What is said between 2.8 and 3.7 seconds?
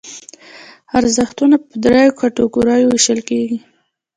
ویشل کېږي.